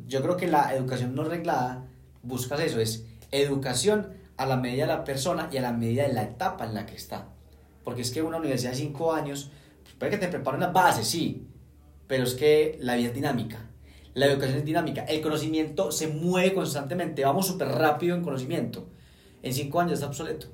Yo 0.06 0.22
creo 0.22 0.36
que 0.36 0.46
la 0.46 0.72
educación 0.74 1.14
no 1.14 1.24
reglada 1.24 1.88
buscas 2.22 2.60
eso, 2.60 2.78
es 2.80 3.04
educación 3.32 4.12
a 4.36 4.46
la 4.46 4.56
medida 4.56 4.86
de 4.86 4.92
la 4.92 5.04
persona 5.04 5.48
y 5.52 5.56
a 5.56 5.62
la 5.62 5.72
medida 5.72 6.06
de 6.06 6.12
la 6.12 6.22
etapa 6.22 6.64
en 6.66 6.74
la 6.74 6.86
que 6.86 6.94
está. 6.94 7.28
Porque 7.82 8.02
es 8.02 8.12
que 8.12 8.22
una 8.22 8.36
universidad 8.36 8.70
de 8.70 8.76
5 8.76 9.12
años, 9.12 9.50
pues 9.82 9.94
puede 9.96 10.12
que 10.12 10.18
te 10.18 10.28
preparen 10.28 10.60
las 10.60 10.72
bases, 10.72 11.08
sí, 11.08 11.48
pero 12.06 12.22
es 12.22 12.34
que 12.34 12.78
la 12.80 12.94
vida 12.94 13.08
es 13.08 13.14
dinámica. 13.14 13.69
La 14.14 14.26
educación 14.26 14.58
es 14.58 14.64
dinámica. 14.64 15.04
El 15.04 15.20
conocimiento 15.20 15.92
se 15.92 16.08
mueve 16.08 16.52
constantemente. 16.52 17.24
Vamos 17.24 17.46
súper 17.46 17.68
rápido 17.68 18.16
en 18.16 18.22
conocimiento. 18.22 18.86
En 19.42 19.54
5 19.54 19.80
años 19.80 19.94
está 19.94 20.06
obsoleto. 20.06 20.48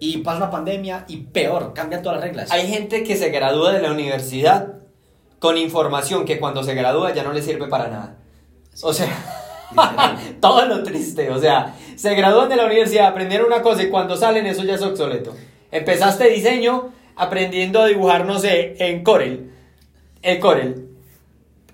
Y 0.00 0.18
pasa 0.18 0.38
una 0.38 0.50
pandemia 0.50 1.04
y 1.08 1.18
peor, 1.18 1.74
cambian 1.74 2.02
todas 2.02 2.18
las 2.18 2.24
reglas. 2.24 2.50
Hay 2.50 2.66
gente 2.66 3.04
que 3.04 3.16
se 3.16 3.30
gradúa 3.30 3.72
de 3.72 3.82
la 3.82 3.92
universidad 3.92 4.74
con 5.38 5.56
información 5.58 6.24
que 6.24 6.38
cuando 6.40 6.62
se 6.62 6.74
gradúa 6.74 7.14
ya 7.14 7.22
no 7.22 7.32
le 7.32 7.42
sirve 7.42 7.68
para 7.68 7.88
nada. 7.88 8.16
O 8.82 8.92
sea, 8.92 9.08
todo 10.40 10.66
lo 10.66 10.82
triste. 10.82 11.30
O 11.30 11.38
sea, 11.38 11.74
se 11.96 12.14
gradúan 12.14 12.48
de 12.48 12.56
la 12.56 12.66
universidad, 12.66 13.06
aprendieron 13.06 13.46
una 13.46 13.62
cosa 13.62 13.82
y 13.82 13.90
cuando 13.90 14.16
salen 14.16 14.46
eso 14.46 14.64
ya 14.64 14.74
es 14.74 14.82
obsoleto. 14.82 15.34
Empezaste 15.70 16.28
diseño 16.28 16.92
aprendiendo 17.16 17.80
a 17.80 17.86
dibujar, 17.86 18.24
no 18.24 18.38
sé, 18.38 18.76
en 18.78 19.02
Corel. 19.02 19.52
El 20.22 20.38
Corel. 20.38 20.87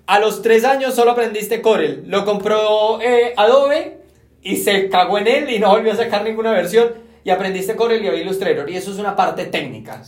A 0.07 0.19
los 0.19 0.41
tres 0.41 0.63
años 0.63 0.93
solo 0.93 1.11
aprendiste 1.11 1.61
Corel. 1.61 2.03
Lo 2.07 2.25
compró 2.25 3.01
eh, 3.01 3.33
Adobe 3.37 4.01
y 4.43 4.57
se 4.57 4.89
cagó 4.89 5.17
en 5.17 5.27
él 5.27 5.49
y 5.49 5.59
no 5.59 5.69
volvió 5.69 5.93
a 5.93 5.95
sacar 5.95 6.23
ninguna 6.23 6.51
versión. 6.51 6.89
Y 7.23 7.31
aprendiste 7.31 7.75
Corel 7.75 8.05
y 8.05 8.07
Illustrator. 8.07 8.69
Y 8.69 8.77
eso 8.77 8.91
es 8.91 8.99
una 8.99 9.15
parte 9.15 9.45
técnica. 9.45 10.03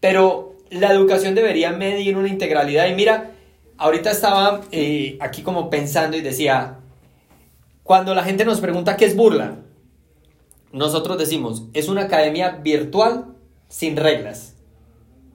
Pero 0.00 0.54
la 0.70 0.90
educación 0.90 1.34
debería 1.34 1.70
medir 1.72 2.16
una 2.16 2.28
integralidad. 2.28 2.88
Y 2.88 2.94
mira, 2.94 3.32
ahorita 3.76 4.10
estaba 4.10 4.62
eh, 4.70 5.18
aquí 5.20 5.42
como 5.42 5.68
pensando 5.68 6.16
y 6.16 6.22
decía, 6.22 6.78
cuando 7.82 8.14
la 8.14 8.24
gente 8.24 8.46
nos 8.46 8.60
pregunta 8.60 8.96
qué 8.96 9.04
es 9.04 9.14
burla, 9.14 9.58
nosotros 10.72 11.18
decimos, 11.18 11.64
es 11.74 11.88
una 11.88 12.02
academia 12.02 12.60
virtual 12.62 13.26
sin 13.68 13.96
reglas. 13.96 14.51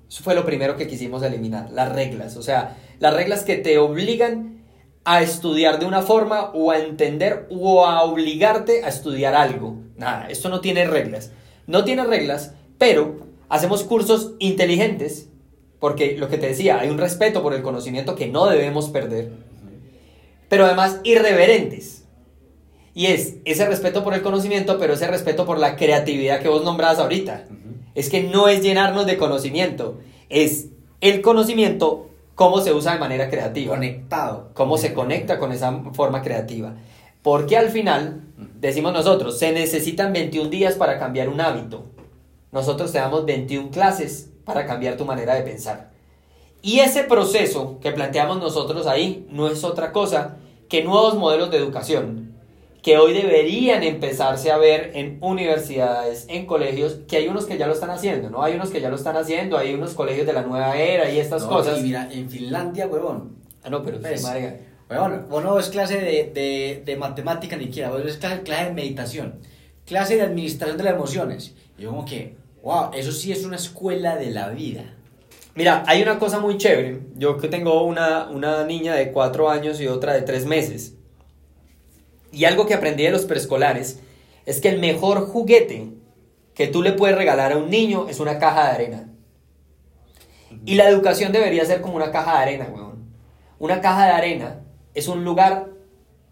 Eso 0.10 0.24
fue 0.24 0.36
lo 0.36 0.46
primero 0.46 0.78
que 0.78 0.88
quisimos 0.88 1.24
eliminar, 1.24 1.70
las 1.72 1.92
reglas. 1.92 2.38
O 2.38 2.42
sea, 2.42 2.78
las 3.00 3.14
reglas 3.14 3.44
que 3.44 3.58
te 3.58 3.78
obligan 3.78 4.64
a 5.04 5.22
estudiar 5.22 5.80
de 5.80 5.86
una 5.86 6.02
forma 6.02 6.52
o 6.54 6.72
a 6.72 6.80
entender 6.80 7.48
o 7.50 7.86
a 7.86 8.04
obligarte 8.04 8.84
a 8.84 8.90
estudiar 8.90 9.36
algo. 9.36 9.78
Nada, 9.96 10.28
esto 10.30 10.50
no 10.50 10.62
tiene 10.62 10.86
reglas. 10.86 11.32
No 11.66 11.84
tiene 11.84 12.06
reglas, 12.06 12.54
pero 12.78 13.28
hacemos 13.50 13.84
cursos 13.84 14.34
inteligentes, 14.40 15.30
porque 15.80 16.18
lo 16.18 16.30
que 16.30 16.38
te 16.38 16.48
decía, 16.48 16.80
hay 16.80 16.90
un 16.90 16.98
respeto 16.98 17.42
por 17.42 17.54
el 17.54 17.62
conocimiento 17.62 18.16
que 18.16 18.28
no 18.28 18.48
debemos 18.48 18.90
perder, 18.90 19.32
pero 20.50 20.66
además 20.66 21.00
irreverentes. 21.04 22.06
Y 22.94 23.08
es 23.08 23.36
ese 23.46 23.66
respeto 23.68 24.04
por 24.04 24.14
el 24.14 24.22
conocimiento, 24.22 24.80
pero 24.80 24.94
ese 24.94 25.08
respeto 25.08 25.46
por 25.46 25.60
la 25.60 25.76
creatividad 25.76 26.42
que 26.42 26.50
vos 26.50 26.64
nombrabas 26.64 27.00
ahorita. 27.00 27.46
Es 27.98 28.12
que 28.12 28.22
no 28.22 28.48
es 28.48 28.62
llenarnos 28.62 29.08
de 29.08 29.18
conocimiento, 29.18 29.98
es 30.30 30.68
el 31.02 31.24
conocimiento, 31.24 32.10
cómo 32.36 32.62
se 32.62 32.72
usa 32.72 32.94
de 32.94 33.00
manera 33.00 33.28
creativa. 33.28 33.74
Conectado. 33.74 34.52
Cómo 34.54 34.78
se 34.78 34.94
conecta 34.94 35.40
con 35.40 35.52
esa 35.52 35.82
forma 35.94 36.22
creativa. 36.22 36.76
Porque 37.24 37.58
al 37.58 37.70
final, 37.70 38.22
decimos 38.60 38.94
nosotros, 38.94 39.40
se 39.40 39.52
necesitan 39.52 40.14
21 40.14 40.52
días 40.52 40.76
para 40.76 41.00
cambiar 41.00 41.28
un 41.28 41.42
hábito. 41.42 41.86
Nosotros 42.52 42.92
te 42.92 43.00
damos 43.00 43.26
21 43.26 43.72
clases 43.72 44.30
para 44.46 44.68
cambiar 44.68 44.96
tu 44.96 45.06
manera 45.06 45.34
de 45.34 45.42
pensar. 45.42 45.90
Y 46.62 46.82
ese 46.82 47.04
proceso 47.04 47.80
que 47.82 47.92
planteamos 47.92 48.38
nosotros 48.38 48.86
ahí 48.86 49.26
no 49.32 49.48
es 49.48 49.64
otra 49.64 49.92
cosa 49.92 50.38
que 50.70 50.84
nuevos 50.84 51.16
modelos 51.16 51.50
de 51.50 51.58
educación 51.58 52.27
que 52.82 52.98
hoy 52.98 53.14
deberían 53.14 53.84
empezarse 53.84 54.52
a 54.52 54.58
ver 54.58 54.92
en 54.94 55.18
universidades, 55.22 56.26
en 56.30 56.46
colegios, 56.46 57.00
que 57.08 57.18
hay 57.18 57.28
unos 57.28 57.46
que 57.46 57.58
ya 57.58 57.68
lo 57.68 57.74
están 57.74 57.90
haciendo, 57.90 58.30
¿no? 58.30 58.44
Hay 58.44 58.56
unos 58.56 58.70
que 58.70 58.80
ya 58.82 58.90
lo 58.90 58.96
están 58.96 59.18
haciendo, 59.18 59.58
hay 59.58 59.74
unos 59.74 59.94
colegios 59.94 60.26
de 60.26 60.34
la 60.34 60.44
nueva 60.44 60.78
era 60.78 61.10
y 61.10 61.20
estas 61.20 61.44
cosas. 61.44 61.80
Y 61.80 61.84
mira, 61.84 62.10
en 62.12 62.30
Finlandia, 62.30 62.88
huevón. 62.88 63.36
Ah, 63.64 63.70
no, 63.70 63.84
pero 63.84 64.00
pues, 64.00 64.24
madre. 64.24 64.62
Huevón, 64.90 65.26
vos 65.30 65.44
no 65.44 65.60
es 65.60 65.70
clase 65.70 65.98
de, 65.98 66.32
de, 66.34 66.84
de 66.86 66.96
matemática 66.96 67.58
ni 67.58 67.66
siquiera, 67.66 67.90
vos 67.90 68.02
es 68.06 68.18
clase, 68.18 68.42
clase 68.44 68.66
de 68.66 68.74
meditación, 68.74 69.40
clase 69.86 70.16
de 70.16 70.22
administración 70.22 70.78
de 70.78 70.84
las 70.86 70.94
emociones. 70.94 71.56
Y 71.78 71.82
yo 71.82 71.90
como 71.90 72.06
que, 72.06 72.38
wow, 72.64 72.92
eso 72.94 73.12
sí 73.12 73.32
es 73.32 73.44
una 73.44 73.58
escuela 73.58 74.16
de 74.16 74.32
la 74.32 74.50
vida. 74.50 74.94
Mira, 75.56 75.84
hay 75.88 76.04
una 76.04 76.20
cosa 76.20 76.40
muy 76.40 76.58
chévere. 76.58 77.02
Yo 77.16 77.38
que 77.38 77.48
tengo 77.48 77.84
una, 77.84 78.30
una 78.30 78.64
niña 78.64 78.94
de 78.94 79.12
cuatro 79.12 79.50
años 79.50 79.82
y 79.82 79.88
otra 79.88 80.14
de 80.14 80.22
tres 80.22 80.46
meses. 80.46 80.94
Y 82.38 82.46
algo 82.46 82.68
que 82.68 82.76
aprendí 82.76 83.02
de 83.02 83.10
los 83.10 83.26
preescolares 83.26 84.00
es 84.46 84.62
que 84.62 84.70
el 84.70 84.78
mejor 84.78 85.26
juguete 85.26 85.90
que 86.54 86.68
tú 86.68 86.84
le 86.84 86.92
puedes 86.92 87.18
regalar 87.18 87.52
a 87.52 87.58
un 87.58 87.72
niño 87.72 88.08
es 88.10 88.20
una 88.20 88.38
caja 88.38 88.66
de 88.66 88.76
arena. 88.76 89.10
Y 90.64 90.76
la 90.76 90.88
educación 90.88 91.32
debería 91.32 91.66
ser 91.66 91.82
como 91.82 91.96
una 91.96 92.12
caja 92.12 92.34
de 92.34 92.44
arena, 92.44 92.68
weón. 92.72 93.12
Una 93.58 93.82
caja 93.82 94.06
de 94.06 94.12
arena 94.12 94.60
es 94.94 95.08
un 95.08 95.26
lugar 95.26 95.70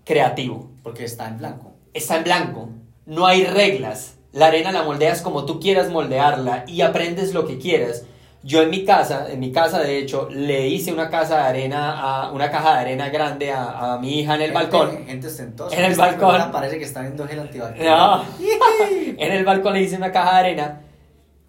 creativo. 0.04 0.70
Porque 0.84 1.06
está 1.06 1.28
en 1.28 1.40
blanco. 1.40 1.74
Está 1.96 2.18
en 2.18 2.24
blanco. 2.24 2.70
No 3.08 3.26
hay 3.26 3.44
reglas. 3.44 4.18
La 4.32 4.46
arena 4.46 4.72
la 4.72 4.84
moldeas 4.84 5.24
como 5.24 5.46
tú 5.46 5.60
quieras 5.60 5.90
moldearla 5.90 6.66
y 6.68 6.82
aprendes 6.82 7.34
lo 7.34 7.48
que 7.48 7.58
quieras. 7.58 8.04
Yo 8.46 8.62
en 8.62 8.70
mi 8.70 8.86
casa, 8.86 9.25
en 9.32 9.40
mi 9.40 9.52
casa 9.52 9.80
de 9.80 9.98
hecho, 9.98 10.30
le 10.30 10.68
hice 10.68 10.94
una 10.94 11.10
casa 11.10 11.38
de 11.38 11.42
arena, 11.42 12.00
a, 12.00 12.32
una 12.32 12.52
caja 12.52 12.75
de 12.75 12.80
arena 12.82 13.10
grande 13.10 13.52
a, 13.52 13.94
a 13.94 13.98
mi 13.98 14.20
hija 14.20 14.36
en 14.36 14.42
el 14.44 14.52
balcón. 14.52 15.04
Gente 15.08 15.28
En 15.72 15.84
el 15.84 15.96
balcón. 15.96 16.52
Parece 16.52 16.78
que 16.78 16.84
está 16.84 17.02
viendo 17.02 17.25
gel 17.28 17.40
antibacterial. 17.40 17.98
No. 17.98 18.24
en 19.18 19.32
el 19.32 19.44
balcón 19.44 19.74
le 19.74 19.82
hice 19.82 19.96
una 19.96 20.12
caja 20.12 20.34
de 20.34 20.40
arena. 20.42 20.82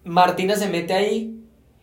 Martina 0.04 0.56
se 0.56 0.68
mete 0.68 0.94
ahí 0.94 1.38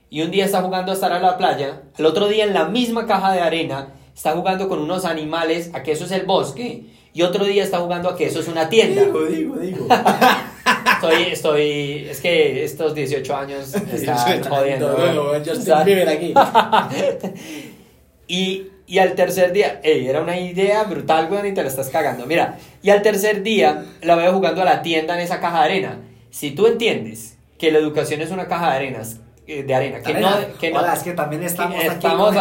y 0.10 0.24
un 0.24 0.32
día 0.32 0.46
está 0.46 0.63
jugando 0.63 0.91
a 0.91 0.96
estar 0.96 1.13
a 1.13 1.20
la 1.20 1.38
playa. 1.38 1.84
El 1.96 2.08
otro 2.08 2.27
día 2.27 2.46
en 2.46 2.55
la 2.55 2.65
misma 2.65 3.05
caja 3.05 3.34
de 3.34 3.41
arena 3.41 3.89
está 4.15 4.32
jugando 4.32 4.67
con 4.67 4.79
unos 4.79 5.05
animales 5.05 5.70
a 5.75 5.84
que 5.84 5.91
eso 5.91 6.05
es 6.05 6.12
el 6.12 6.25
bosque. 6.25 6.88
Y 7.13 7.22
otro 7.22 7.46
día 7.46 7.63
está 7.63 7.77
jugando 7.82 8.10
a 8.10 8.15
que 8.15 8.25
eso 8.25 8.39
es 8.39 8.48
una 8.48 8.67
tienda. 8.67 9.03
Digo, 9.03 9.25
digo, 9.25 9.55
digo. 9.58 9.88
Estoy, 10.86 11.24
estoy, 11.32 12.08
es 12.10 12.22
que 12.22 12.63
estos 12.63 12.96
18 12.96 13.36
años 13.36 13.74
están 13.74 14.44
jodiendo. 14.44 14.98
No, 15.13 15.44
yo 15.44 15.54
estoy 15.54 15.92
aquí. 16.02 16.34
y, 18.28 18.68
y 18.86 19.00
al 19.00 19.13
tercer 19.13 19.54
día, 19.54 19.80
ey, 19.84 20.08
era 20.08 20.22
una 20.22 20.38
idea 20.40 20.84
brutal, 20.84 21.30
weón, 21.32 21.48
y 21.48 21.54
te 21.54 21.62
la 21.62 21.70
estás 21.70 21.90
cagando. 21.90 22.25
Mira, 22.25 22.58
y 22.82 22.90
al 22.90 23.02
tercer 23.02 23.44
día 23.44 23.86
la 24.02 24.16
veo 24.16 24.34
jugando 24.34 24.62
a 24.62 24.66
la 24.66 24.82
tienda 24.82 25.16
en 25.16 25.22
esa 25.22 25.40
caja 25.40 25.60
de 25.60 25.66
arena. 25.66 26.00
Si 26.30 26.52
tú 26.52 26.68
entiendes 26.68 27.38
que 27.58 27.72
la 27.72 27.80
educación 27.80 28.22
es 28.22 28.32
una 28.32 28.48
caja 28.48 28.72
de 28.72 28.75
arenas, 28.75 29.20
eh, 29.46 29.63
de 29.63 29.75
arena, 29.75 30.02
que 30.02 30.13
no, 30.13 30.30
que 30.60 30.72
no, 30.72 30.94
es 30.94 31.04
que 31.04 31.13
también 31.13 31.44
estamos, 31.44 31.78
aquí 31.78 31.88
estamos 31.88 32.34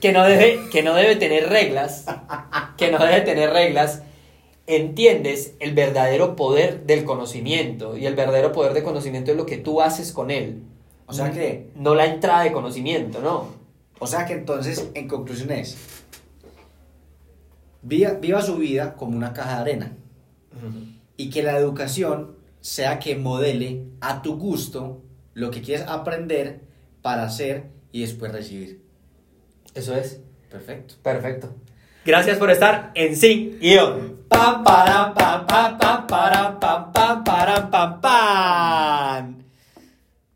que 0.00 0.12
no 0.12 0.24
debe, 0.24 0.58
que 0.72 0.82
no 0.82 0.94
debe 0.94 1.16
tener 1.16 1.48
reglas, 1.48 2.04
que 2.76 2.90
no 2.90 2.98
debe 2.98 3.20
tener 3.20 3.50
reglas, 3.50 4.02
entiendes 4.76 5.54
el 5.60 5.74
verdadero 5.74 6.36
poder 6.36 6.84
del 6.86 7.04
conocimiento. 7.04 7.96
Y 7.96 8.06
el 8.06 8.14
verdadero 8.14 8.52
poder 8.52 8.72
de 8.72 8.82
conocimiento 8.82 9.30
es 9.30 9.36
lo 9.36 9.46
que 9.46 9.58
tú 9.58 9.80
haces 9.80 10.12
con 10.12 10.30
él. 10.30 10.62
O 11.06 11.12
sea 11.12 11.32
que... 11.32 11.70
No 11.74 11.94
la 11.94 12.06
entrada 12.06 12.44
de 12.44 12.52
conocimiento, 12.52 13.20
¿no? 13.20 13.48
O 13.98 14.06
sea 14.06 14.26
que 14.26 14.32
entonces, 14.32 14.88
en 14.94 15.08
conclusión 15.08 15.50
es, 15.50 15.76
viva, 17.82 18.12
viva 18.12 18.40
su 18.42 18.56
vida 18.56 18.94
como 18.94 19.16
una 19.16 19.32
caja 19.32 19.56
de 19.56 19.60
arena. 19.60 19.96
Y 21.16 21.30
que 21.30 21.42
la 21.42 21.56
educación 21.56 22.36
sea 22.60 22.98
que 22.98 23.16
modele 23.16 23.84
a 24.00 24.22
tu 24.22 24.38
gusto 24.38 25.02
lo 25.34 25.50
que 25.50 25.62
quieres 25.62 25.86
aprender 25.86 26.60
para 27.02 27.24
hacer 27.24 27.70
y 27.92 28.02
después 28.02 28.32
recibir. 28.32 28.82
Eso 29.74 29.94
es. 29.94 30.20
Perfecto. 30.50 30.94
Perfecto. 31.02 31.54
Gracias 32.04 32.38
por 32.38 32.50
estar 32.50 32.90
en 32.94 33.16
Sin 33.16 33.58
Guión. 33.60 34.20